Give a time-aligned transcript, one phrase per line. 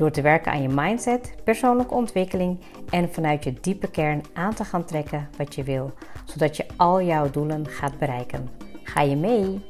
[0.00, 4.64] Door te werken aan je mindset, persoonlijke ontwikkeling en vanuit je diepe kern aan te
[4.64, 5.92] gaan trekken wat je wil,
[6.24, 8.48] zodat je al jouw doelen gaat bereiken.
[8.82, 9.60] Ga je mee?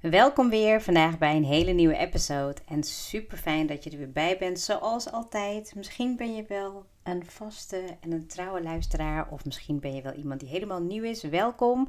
[0.00, 2.60] Welkom weer vandaag bij een hele nieuwe episode.
[2.68, 5.74] En super fijn dat je er weer bij bent, zoals altijd.
[5.74, 10.12] Misschien ben je wel een vaste en een trouwe luisteraar, of misschien ben je wel
[10.12, 11.22] iemand die helemaal nieuw is.
[11.22, 11.88] Welkom.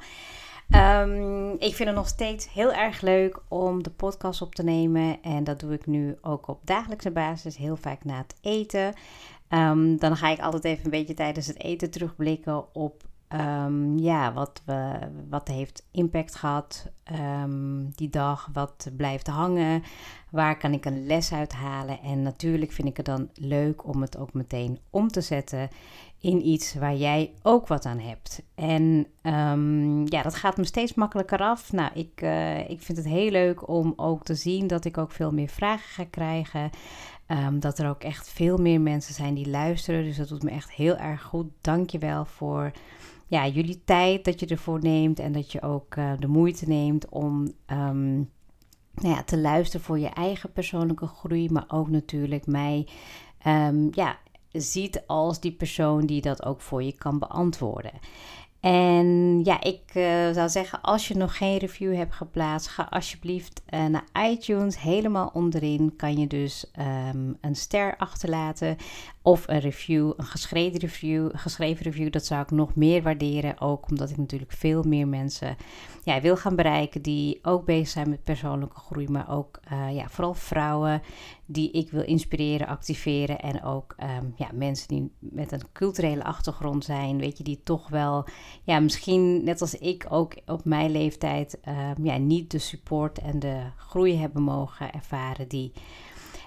[0.76, 5.22] Um, ik vind het nog steeds heel erg leuk om de podcast op te nemen.
[5.22, 8.94] En dat doe ik nu ook op dagelijkse basis, heel vaak na het eten.
[9.50, 13.04] Um, dan ga ik altijd even een beetje tijdens het eten terugblikken op
[13.34, 14.98] um, ja, wat, we,
[15.30, 16.92] wat heeft impact gehad
[17.96, 19.84] die dag, wat blijft hangen,
[20.30, 22.02] waar kan ik een les uit halen.
[22.02, 25.70] En natuurlijk vind ik het dan leuk om het ook meteen om te zetten
[26.20, 28.42] in iets waar jij ook wat aan hebt.
[28.56, 31.72] En um, ja, dat gaat me steeds makkelijker af.
[31.72, 35.12] Nou, ik, uh, ik vind het heel leuk om ook te zien dat ik ook
[35.12, 36.70] veel meer vragen ga krijgen.
[37.60, 40.04] Dat er ook echt veel meer mensen zijn die luisteren.
[40.04, 41.48] Dus dat doet me echt heel erg goed.
[41.62, 42.72] Dank je wel voor
[43.32, 45.20] ja, jullie tijd dat je ervoor neemt.
[45.20, 48.30] En dat je ook uh, de moeite neemt om um,
[48.94, 51.50] nou ja, te luisteren voor je eigen persoonlijke groei.
[51.50, 52.88] Maar ook natuurlijk mij
[53.92, 54.18] ja,
[54.52, 57.92] ziet als die persoon die dat ook voor je kan beantwoorden.
[58.62, 63.62] En ja, ik uh, zou zeggen, als je nog geen review hebt geplaatst, ga alsjeblieft
[63.70, 64.80] uh, naar iTunes.
[64.80, 66.72] Helemaal onderin kan je dus
[67.14, 68.78] um, een ster achterlaten
[69.22, 71.30] of een review, een geschreven review.
[71.34, 73.60] geschreven review, dat zou ik nog meer waarderen.
[73.60, 75.56] Ook omdat ik natuurlijk veel meer mensen
[76.04, 79.08] ja, wil gaan bereiken die ook bezig zijn met persoonlijke groei.
[79.08, 81.02] Maar ook uh, ja, vooral vrouwen
[81.46, 83.40] die ik wil inspireren, activeren.
[83.40, 87.18] En ook um, ja, mensen die met een culturele achtergrond zijn.
[87.18, 88.28] Weet je, die toch wel,
[88.64, 91.60] ja, misschien net als ik ook op mijn leeftijd,
[91.98, 95.72] um, ja, niet de support en de groei hebben mogen ervaren die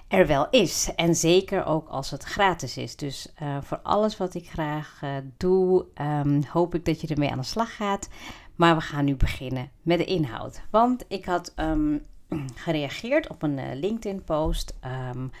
[0.07, 0.91] er wel is.
[0.95, 2.95] En zeker ook als het gratis is.
[2.95, 7.31] Dus uh, voor alles wat ik graag uh, doe, um, hoop ik dat je ermee
[7.31, 8.09] aan de slag gaat.
[8.55, 10.61] Maar we gaan nu beginnen met de inhoud.
[10.69, 12.05] Want ik had um,
[12.65, 14.73] gereageerd op een uh, LinkedIn-post
[15.13, 15.31] um,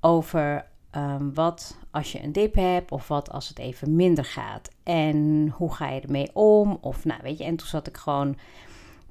[0.00, 0.72] over
[1.34, 4.70] wat als je een dip hebt of wat als het even minder gaat.
[4.82, 6.78] En hoe ga je ermee om?
[6.80, 8.36] Of nou weet je, en toen zat ik gewoon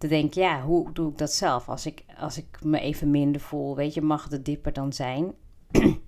[0.04, 1.70] te denken, ja, hoe doe ik dat zelf?
[1.70, 5.34] Als ik, als ik me even minder voel, weet je, mag de dipper dan zijn?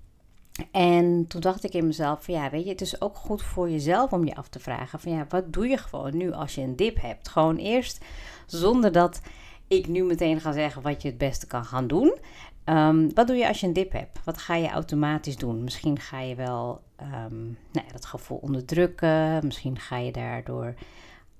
[0.70, 3.70] en toen dacht ik in mezelf, van, ja, weet je, het is ook goed voor
[3.70, 6.60] jezelf om je af te vragen van, ja, wat doe je gewoon nu als je
[6.60, 7.28] een dip hebt?
[7.28, 8.04] Gewoon eerst,
[8.46, 9.20] zonder dat
[9.68, 12.16] ik nu meteen ga zeggen wat je het beste kan gaan doen.
[12.64, 14.24] Um, wat doe je als je een dip hebt?
[14.24, 15.64] Wat ga je automatisch doen?
[15.64, 19.44] Misschien ga je wel um, nou ja, dat gevoel onderdrukken.
[19.44, 20.74] Misschien ga je daardoor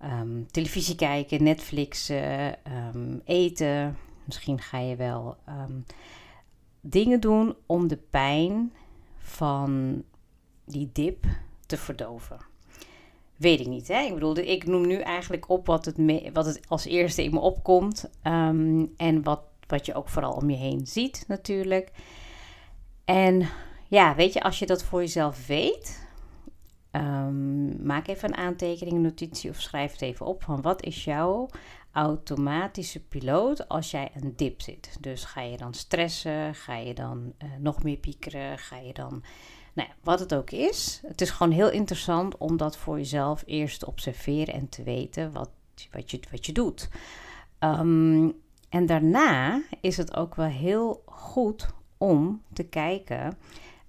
[0.05, 3.97] um, televisie kijken, Netflix, um, eten.
[4.25, 5.85] Misschien ga je wel um,
[6.81, 8.73] dingen doen om de pijn
[9.19, 10.03] van
[10.65, 11.25] die dip
[11.67, 12.39] te verdoven.
[13.37, 14.01] Weet ik niet, hè?
[14.01, 17.31] Ik bedoel, ik noem nu eigenlijk op wat het, me, wat het als eerste in
[17.31, 18.11] me opkomt.
[18.97, 21.91] en wat, wat je ook vooral om je heen ziet, natuurlijk.
[23.05, 23.49] En
[23.89, 26.06] ja, weet je, als je dat voor jezelf weet,
[26.97, 31.49] Um, maak even een aantekening, notitie of schrijf het even op van wat is jouw
[31.93, 34.97] automatische piloot als jij een dip zit.
[35.01, 39.23] Dus ga je dan stressen, ga je dan uh, nog meer piekeren, ga je dan,
[39.73, 41.03] nou ja, wat het ook is.
[41.07, 45.33] Het is gewoon heel interessant om dat voor jezelf eerst te observeren en te weten
[45.33, 45.51] wat,
[45.91, 46.89] wat, je, wat je doet.
[47.61, 48.35] Um,
[48.69, 51.67] en daarna is het ook wel heel goed
[51.99, 53.39] om te kijken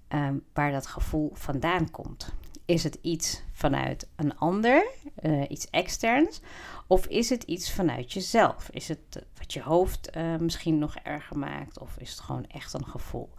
[0.10, 2.34] um, waar dat gevoel vandaan komt.
[2.68, 4.88] Is het iets vanuit een ander,
[5.24, 6.42] uh, iets externs?
[6.88, 8.70] Of is het iets vanuit jezelf?
[8.72, 11.80] Is het wat je hoofd uh, misschien nog erger maakt?
[11.80, 13.30] Of is het gewoon echt een gevoel?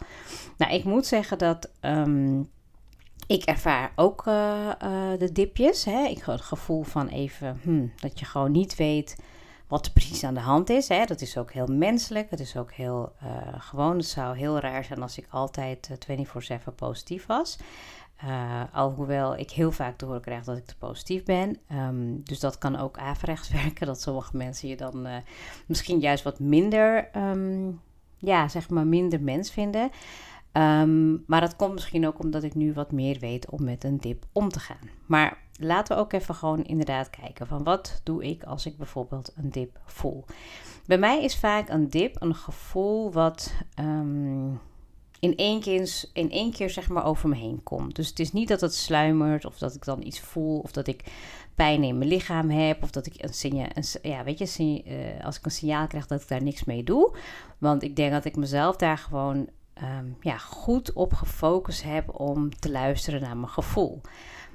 [0.57, 2.49] Nou, ik moet zeggen dat um,
[3.27, 4.71] ik ervaar ook uh,
[5.17, 5.85] de dipjes.
[5.85, 6.03] Hè?
[6.03, 9.15] Ik het gevoel van even hmm, dat je gewoon niet weet
[9.67, 10.87] wat er precies aan de hand is.
[10.87, 11.05] Hè?
[11.05, 12.29] Dat is ook heel menselijk.
[12.29, 13.13] Het is ook heel
[13.57, 13.97] gewoon.
[13.97, 17.57] Het zou heel raar zijn als ik altijd 24/7 positief was.
[18.23, 21.57] Uh, alhoewel ik heel vaak te horen krijg dat ik te positief ben.
[21.71, 23.87] Um, dus dat kan ook averechts werken.
[23.87, 25.15] Dat sommige mensen je dan uh,
[25.65, 27.81] misschien juist wat minder um,
[28.17, 29.91] ja, zeg maar minder mens vinden.
[30.51, 33.97] Ehm, maar dat komt misschien ook omdat ik nu wat meer weet om met een
[33.97, 34.89] dip om te gaan.
[35.05, 39.33] Maar laten we ook even gewoon inderdaad kijken van wat doe ik als ik bijvoorbeeld
[39.35, 40.25] een dip voel.
[40.85, 44.51] Bij mij is vaak een dip een gevoel wat ehm,
[45.19, 47.95] in, één keer, in één keer zeg maar over me heen komt.
[47.95, 50.87] Dus het is niet dat het sluimert of dat ik dan iets voel of dat
[50.87, 51.03] ik
[51.55, 53.67] pijn in mijn lichaam heb of dat ik een signaal,
[54.01, 57.15] ja, weet je, uh, als ik een signaal krijg dat ik daar niks mee doe.
[57.57, 59.49] Want ik denk dat ik mezelf daar gewoon
[59.79, 64.01] Ehm, ja, goed op gefocust heb om te luisteren naar mijn gevoel.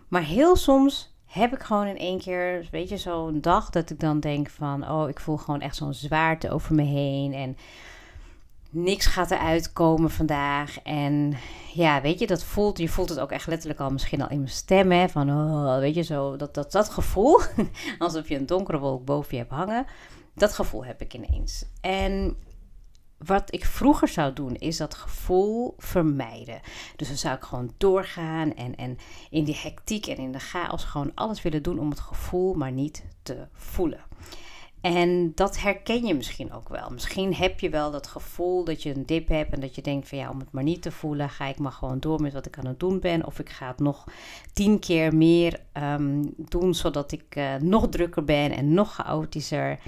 [0.09, 4.01] Maar heel soms heb ik gewoon in één keer, weet je, zo'n dag dat ik
[4.01, 7.57] dan denk van, oh, ik voel gewoon echt zo'n zwaarte over me heen en
[8.75, 10.79] niks gaat eruit komen vandaag.
[10.83, 11.37] En
[11.73, 14.39] ja, weet je, dat voelt, je voelt het ook echt letterlijk al misschien al in
[14.39, 17.41] mijn stem, hè, van, oh, weet je, zo, dat, dat, dat gevoel,
[17.99, 19.87] alsof je een donkere wolk boven je hebt hangen.
[20.35, 21.65] Dat gevoel heb ik ineens.
[21.81, 22.37] En
[23.19, 26.61] wat ik vroeger zou doen, is dat gevoel vermijden.
[26.97, 28.99] Dus dan zou ik gewoon doorgaan en, en
[29.31, 32.73] in die hectiek en in de chaos gewoon alles willen doen om het gevoel maar
[32.73, 34.01] niet te voelen.
[34.85, 36.91] En dat herken je misschien ook wel.
[36.91, 40.09] Misschien heb je wel dat gevoel dat je een dip hebt en dat je denkt
[40.09, 42.47] van ja, om het maar niet te voelen, ga ik maar gewoon door met wat
[42.47, 43.27] ik aan het doen ben.
[43.27, 44.05] Of ik ga het nog
[44.53, 49.79] tien keer meer um, doen, zodat ik uh, nog drukker ben en nog chaotischer.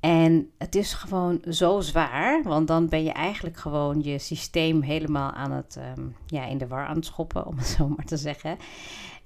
[0.00, 5.30] En het is gewoon zo zwaar, want dan ben je eigenlijk gewoon je systeem helemaal
[5.30, 8.16] aan het, ehm, ja, in de war aan het schoppen, om het zo maar te
[8.16, 8.56] zeggen.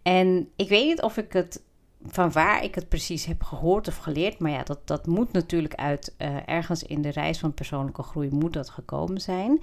[0.03, 1.63] En ik weet niet of ik het,
[2.09, 5.75] van waar ik het precies heb gehoord of geleerd, maar ja, dat, dat moet natuurlijk
[5.75, 9.63] uit uh, ergens in de reis van persoonlijke groei moet dat gekomen zijn.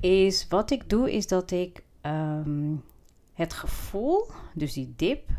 [0.00, 2.82] Is wat ik doe, is dat ik um,
[3.32, 5.30] het gevoel, dus die dip,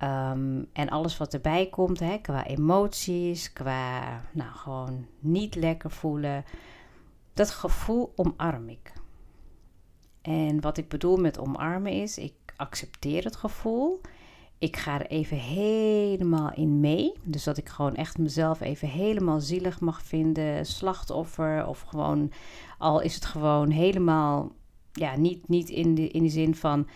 [0.00, 6.44] Ehm, en alles wat erbij komt, hè, qua emoties, qua nou, gewoon niet lekker voelen,
[7.34, 8.92] dat gevoel omarm ik.
[10.22, 14.00] En wat ik bedoel met omarmen is, ik accepteer het gevoel.
[14.60, 17.12] Ik ga er even helemaal in mee.
[17.22, 21.66] Dus dat ik gewoon echt mezelf even helemaal zielig mag vinden, slachtoffer.
[21.66, 22.32] Of gewoon,
[22.78, 24.52] al is het gewoon helemaal,
[24.92, 26.86] ja, niet, niet in, de, in de zin van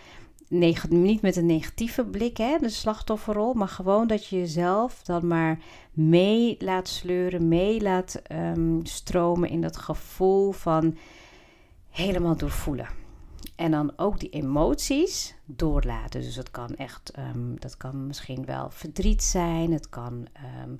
[0.89, 5.59] niet met een negatieve blik, hè, de slachtofferrol, maar gewoon dat je jezelf dan maar
[5.91, 10.97] mee laat sleuren, mee laat ehm, stromen in dat gevoel van
[11.89, 13.04] helemaal doorvoelen.
[13.55, 16.21] En dan ook die emoties doorlaten.
[16.21, 20.27] Dus dat kan echt, um, dat kan misschien wel verdriet zijn, het kan
[20.63, 20.79] um,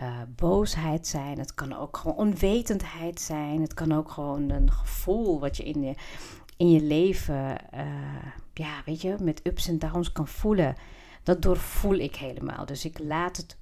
[0.00, 5.40] uh, boosheid zijn, het kan ook gewoon onwetendheid zijn, het kan ook gewoon een gevoel
[5.40, 5.94] wat je in je,
[6.56, 7.56] in je leven.
[7.74, 7.82] Uh,
[8.54, 10.74] ja, weet je, met ups en downs kan voelen.
[11.22, 12.66] Dat doorvoel ik helemaal.
[12.66, 13.56] Dus ik laat het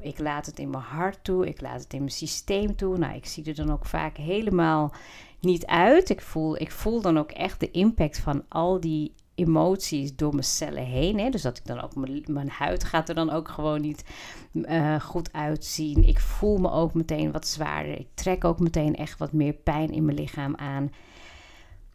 [0.00, 1.46] Ik laat het in mijn hart toe.
[1.46, 2.98] Ik laat het in mijn systeem toe.
[2.98, 4.92] Nou, ik zie er dan ook vaak helemaal
[5.40, 6.10] niet uit.
[6.10, 10.44] Ik voel, ik voel dan ook echt de impact van al die emoties door mijn
[10.44, 11.18] cellen heen.
[11.18, 11.30] Hè?
[11.30, 11.94] Dus dat ik dan ook
[12.26, 14.04] mijn, huid gaat er dan ook gewoon niet
[14.52, 16.04] uh, goed uitzien.
[16.04, 17.98] Ik voel me ook meteen wat zwaarder.
[17.98, 20.92] Ik trek ook meteen echt wat meer pijn in mijn lichaam aan.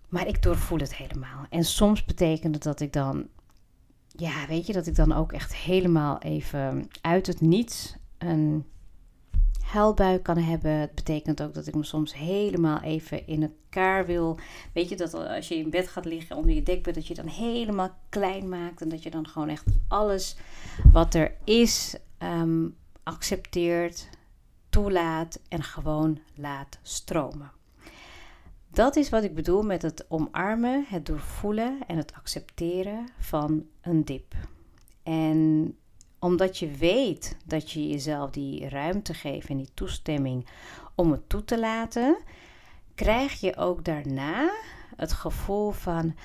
[0.09, 1.45] Maar ik doorvoel het helemaal.
[1.49, 3.27] En soms betekent het dat ik dan,
[4.19, 8.65] ja, weet je, dat ik dan ook echt helemaal even uit het niets een
[9.63, 10.71] huilbui kan hebben.
[10.71, 14.39] Het betekent ook dat ik me soms helemaal even in elkaar wil.
[14.73, 17.27] Weet je, dat als je in bed gaat liggen onder je dekbed, dat je dan
[17.27, 18.81] helemaal klein maakt.
[18.81, 20.35] En dat je dan gewoon echt alles
[20.91, 22.67] wat er is ehm,
[23.03, 24.09] accepteert,
[24.69, 27.51] toelaat en gewoon laat stromen.
[28.71, 34.05] Dat is wat ik bedoel met het omarmen, het doorvoelen en het accepteren van een
[34.05, 34.35] dip.
[35.03, 35.77] En
[36.19, 40.47] omdat je weet dat je jezelf die ruimte geeft en die toestemming
[40.95, 42.17] om het toe te laten,
[42.95, 44.51] krijg je ook daarna
[44.95, 46.15] het gevoel van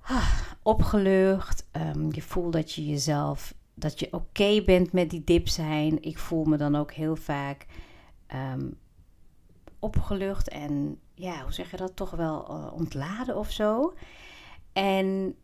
[0.00, 1.68] ah, opgelucht.
[1.72, 6.02] Um, je voelt dat je jezelf, dat je oké bent met die dip zijn.
[6.02, 7.66] Ik voel me dan ook heel vaak
[8.34, 8.78] um,
[9.78, 13.94] opgelucht en ja, hoe zeg je dat, toch wel uh, ontladen of zo.
[14.72, 15.36] En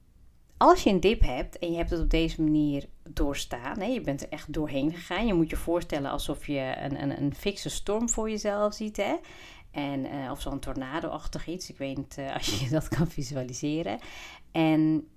[0.56, 4.00] als je een dip hebt en je hebt het op deze manier doorstaan, hè, je
[4.00, 5.26] bent er echt doorheen gegaan.
[5.26, 8.96] Je moet je voorstellen alsof je een, een, een fikse storm voor jezelf ziet.
[8.96, 9.16] Hè?
[9.70, 11.70] En, uh, of zo'n tornado-achtig iets.
[11.70, 13.98] Ik weet niet uh, als je dat kan visualiseren.
[14.52, 15.08] En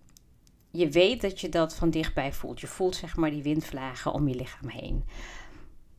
[0.71, 2.61] je weet dat je dat van dichtbij voelt.
[2.61, 5.05] Je voelt zeg maar die windvlagen om je lichaam heen.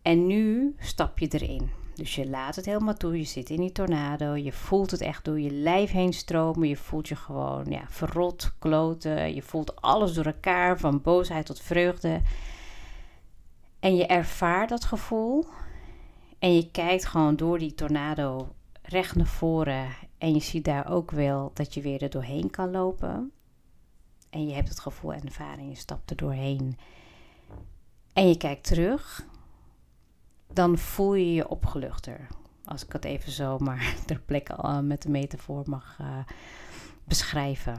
[0.03, 1.71] En nu stap je erin.
[1.99, 3.19] Dus je laat het helemaal toe.
[3.19, 4.35] Je zit in die tornado.
[4.35, 6.69] Je voelt het echt door je lijf heen stromen.
[6.69, 9.35] Je voelt je gewoon ja, verrot, kloten.
[9.35, 12.21] Je voelt alles door elkaar, van boosheid tot vreugde.
[13.81, 15.45] En je ervaart dat gevoel.
[16.39, 18.49] En je kijkt gewoon door die tornado
[18.83, 19.89] recht naar voren
[20.19, 23.33] en je ziet daar ook wel dat je weer er doorheen kan lopen.
[24.31, 26.79] En je hebt het gevoel en ervaring, je stapt er doorheen.
[28.13, 29.27] En je kijkt terug,
[30.53, 32.27] dan voel je je opgeluchter.
[32.65, 36.07] Als ik het even zo maar ter plekke uh, met de metafoor mag uh,
[37.05, 37.79] beschrijven.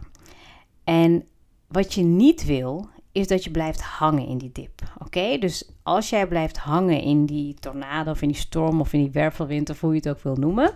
[0.84, 1.28] En
[1.68, 4.82] wat je niet wil, is dat je blijft hangen in die dip.
[4.98, 9.02] Oké, dus als jij blijft hangen in die tornado of in die storm of in
[9.02, 10.72] die wervelwind of hoe je het ook wil noemen,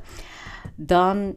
[0.75, 1.35] dan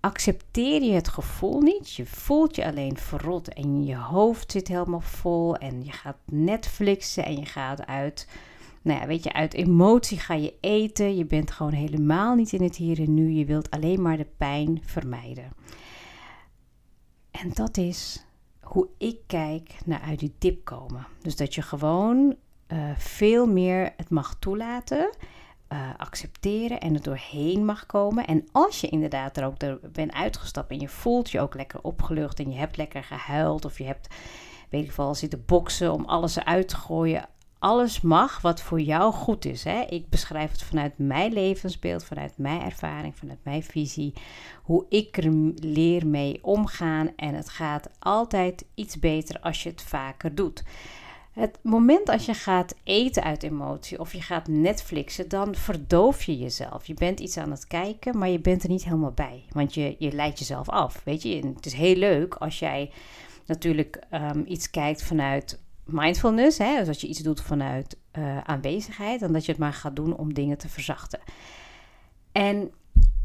[0.00, 1.94] accepteer je het gevoel niet.
[1.94, 7.24] Je voelt je alleen verrot en je hoofd zit helemaal vol en je gaat Netflixen
[7.24, 8.28] en je gaat uit,
[8.86, 11.16] nou ja, weet je, uit emotie ga je eten.
[11.16, 13.30] Je bent gewoon helemaal niet in het hier en nu.
[13.30, 15.52] Je wilt alleen maar de pijn vermijden.
[17.30, 18.26] En dat is
[18.60, 21.06] hoe ik kijk naar uit die dip komen.
[21.22, 22.36] Dus dat je gewoon
[22.68, 25.10] uh, veel meer het mag toelaten,
[25.72, 28.26] uh, accepteren en er doorheen mag komen.
[28.26, 31.82] En als je inderdaad er ook er bent uitgestapt en je voelt je ook lekker
[31.82, 34.14] opgelucht en je hebt lekker gehuild of je hebt,
[34.70, 37.28] weet ik wel, zitten boksen om alles eruit te gooien
[37.58, 39.64] alles mag wat voor jou goed is.
[39.64, 39.80] Hè?
[39.80, 44.12] Ik beschrijf het vanuit mijn levensbeeld, vanuit mijn ervaring, vanuit mijn visie.
[44.62, 47.12] Hoe ik er leer mee omgaan.
[47.16, 50.62] En het gaat altijd iets beter als je het vaker doet.
[51.32, 56.38] Het moment als je gaat eten uit emotie of je gaat Netflixen, dan verdoof je
[56.38, 56.86] jezelf.
[56.86, 59.44] Je bent iets aan het kijken, maar je bent er niet helemaal bij.
[59.48, 61.00] Want je, je leidt jezelf af.
[61.04, 62.90] Weet je, het is heel leuk als jij
[63.46, 69.20] natuurlijk um, iets kijkt vanuit mindfulness, hè, dus als je iets doet vanuit uh, aanwezigheid,
[69.20, 71.20] dan dat je het maar gaat doen om dingen te verzachten.
[72.32, 72.70] En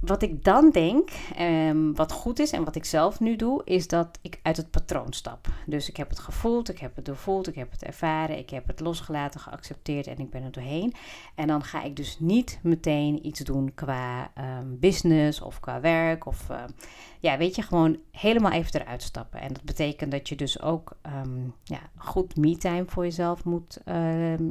[0.01, 3.87] wat ik dan denk, um, wat goed is en wat ik zelf nu doe, is
[3.87, 5.47] dat ik uit het patroon stap.
[5.65, 8.67] Dus ik heb het gevoeld, ik heb het doorvoeld, ik heb het ervaren, ik heb
[8.67, 10.93] het losgelaten, geaccepteerd en ik ben er doorheen.
[11.35, 16.25] En dan ga ik dus niet meteen iets doen qua um, business of qua werk
[16.25, 16.63] of uh,
[17.19, 19.41] ja, weet je, gewoon helemaal even eruit stappen.
[19.41, 20.97] En dat betekent dat je dus ook
[21.63, 23.79] ja, goed me-time voor jezelf moet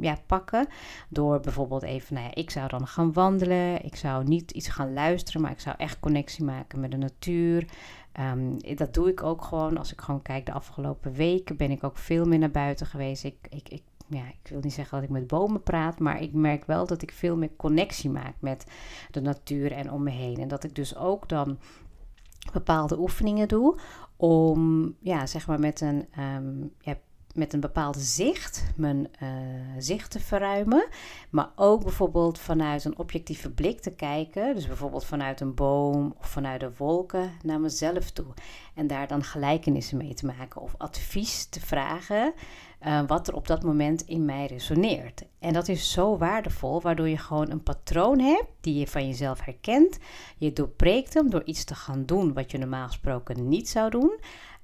[0.01, 0.67] ja, pakken.
[1.09, 3.85] Door bijvoorbeeld even, nou ja, ik zou dan gaan wandelen.
[3.85, 7.67] Ik zou niet iets gaan luisteren, maar ik zou echt connectie maken met de natuur.
[8.19, 9.77] Um, dat doe ik ook gewoon.
[9.77, 13.23] Als ik gewoon kijk de afgelopen weken, ben ik ook veel meer naar buiten geweest.
[13.23, 16.33] Ik, ik, ik ja, ik wil niet zeggen dat ik met bomen praat, maar ik
[16.33, 18.65] merk wel dat ik veel meer connectie maak met
[19.11, 20.37] de natuur en om me heen.
[20.37, 21.57] En dat ik dus ook dan
[22.53, 23.79] bepaalde oefeningen doe
[24.15, 26.97] om ja, zeg maar met een, um, ja,
[27.35, 29.29] met een bepaald zicht mijn uh,
[29.77, 30.87] zicht te verruimen.
[31.29, 34.55] Maar ook bijvoorbeeld vanuit een objectieve blik te kijken.
[34.55, 38.33] Dus bijvoorbeeld vanuit een boom of vanuit de wolken naar mezelf toe.
[38.73, 42.33] En daar dan gelijkenissen mee te maken of advies te vragen.
[42.87, 45.23] Uh, wat er op dat moment in mij resoneert.
[45.39, 49.41] En dat is zo waardevol, waardoor je gewoon een patroon hebt die je van jezelf
[49.41, 49.97] herkent.
[50.37, 54.19] Je doorbreekt hem door iets te gaan doen wat je normaal gesproken niet zou doen.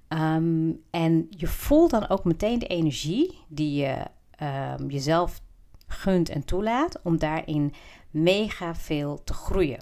[0.09, 4.05] Um, en je voelt dan ook meteen de energie die je
[4.79, 5.41] um, jezelf
[5.87, 7.73] gunt en toelaat om daarin
[8.11, 9.79] mega veel te groeien.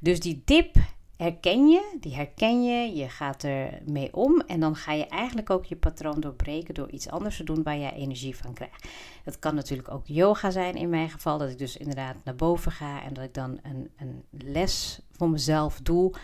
[0.00, 0.76] Dus die dip
[1.16, 5.50] herken je, die herken je, je gaat er mee om en dan ga je eigenlijk
[5.50, 8.88] ook je patroon doorbreken door iets anders te doen waar je energie van krijgt.
[9.24, 12.72] Dat kan natuurlijk ook yoga zijn in mijn geval, dat ik dus inderdaad naar boven
[12.72, 16.14] ga en dat ik dan een, een les voor mezelf doe.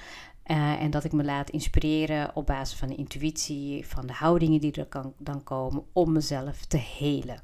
[0.46, 4.60] Uh, en dat ik me laat inspireren op basis van de intuïtie, van de houdingen
[4.60, 7.40] die er kan, dan komen om mezelf te helen.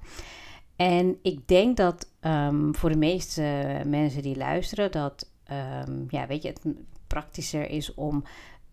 [0.76, 5.30] En ik denk dat um, voor de meeste mensen die luisteren, dat
[5.86, 6.66] um, ja, weet je, het
[7.06, 8.24] praktischer is om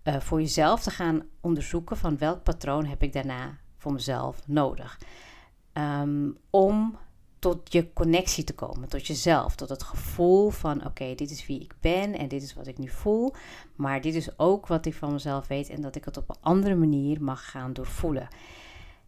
[0.03, 4.99] uh, voor jezelf te gaan onderzoeken van welk patroon heb ik daarna voor mezelf nodig.
[5.73, 6.97] Um, om
[7.45, 11.61] tot je connectie te komen, tot jezelf, tot het gevoel van oké, dit is wie
[11.61, 13.33] ik ben en dit is wat ik nu voel,
[13.75, 16.41] maar dit is ook wat ik van mezelf weet en dat ik het op een
[16.41, 18.27] andere manier mag gaan doorvoelen.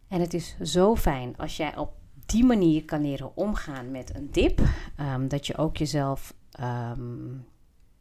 [0.08, 1.92] En het is zo fijn als jij op
[2.26, 4.60] die manier kan leren omgaan met een dip,
[5.00, 7.46] um, dat je ook jezelf um,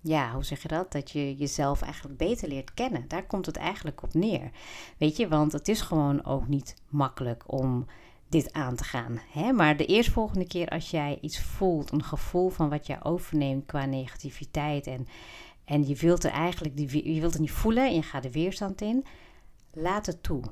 [0.02, 0.92] ja, hoe zeg je dat?
[0.92, 3.08] Dat je jezelf eigenlijk beter leert kennen.
[3.08, 4.52] Daar komt het eigenlijk op neer.
[4.98, 7.86] Weet je, want het is gewoon ook niet makkelijk om
[8.30, 9.20] dit aan te gaan.
[9.32, 9.52] Hè?
[9.52, 13.86] Maar de eerstvolgende keer als jij iets voelt, een gevoel van wat jij overneemt qua
[13.86, 15.08] negativiteit en,
[15.66, 18.32] en je wilt er eigenlijk die, je wilt het niet voelen en je gaat de
[18.32, 19.06] weerstand in,
[19.72, 20.44] laat het toe.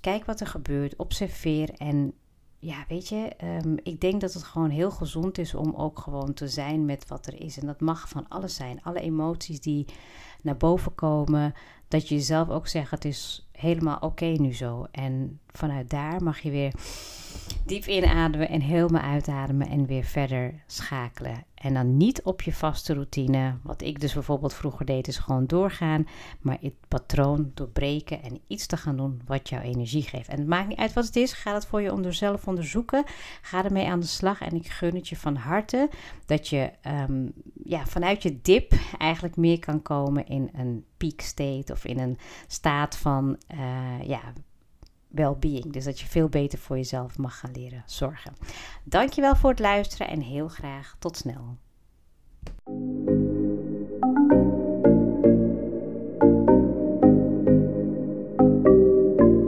[0.00, 2.14] Kijk wat er gebeurt, observeer en
[2.58, 3.30] ja, weet je,
[3.64, 7.08] um, ik denk dat het gewoon heel gezond is om ook gewoon te zijn met
[7.08, 7.58] wat er is.
[7.58, 8.82] En dat mag van alles zijn.
[8.82, 9.86] Alle emoties die
[10.42, 11.54] naar boven komen,
[11.88, 14.86] dat je jezelf ook zegt: het is helemaal oké nu zo.
[14.90, 16.72] En vanuit daar mag je weer
[17.66, 21.44] Diep inademen en helemaal uitademen en weer verder schakelen.
[21.54, 23.54] En dan niet op je vaste routine.
[23.62, 26.06] Wat ik dus bijvoorbeeld vroeger deed, is gewoon doorgaan.
[26.40, 30.28] Maar het patroon doorbreken en iets te gaan doen wat jouw energie geeft.
[30.28, 31.32] En het maakt niet uit wat het is.
[31.32, 33.04] Ga het voor je onder zelf onderzoeken.
[33.42, 34.40] Ga ermee aan de slag.
[34.40, 35.90] En ik gun het je van harte
[36.26, 37.26] dat je ehm,
[37.64, 41.72] ja, vanuit je dip eigenlijk meer kan komen in een peak state.
[41.72, 44.20] Of in een staat van uh, ja,
[45.08, 45.72] well-being.
[45.72, 48.32] Dus dat je veel beter voor jezelf mag gaan leren zorgen.
[48.84, 51.56] Dankjewel voor het luisteren en heel graag tot snel.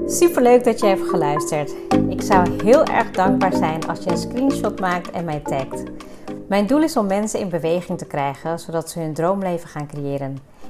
[0.07, 1.75] Super leuk dat je hebt geluisterd.
[2.09, 5.83] Ik zou heel erg dankbaar zijn als je een screenshot maakt en mij tagt.
[6.49, 10.39] Mijn doel is om mensen in beweging te krijgen, zodat ze hun droomleven gaan creëren.